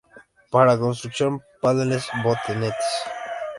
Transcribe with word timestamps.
Para 0.51 0.79
construcción, 0.83 1.33
paneles, 1.61 2.03
botes. 2.23 2.83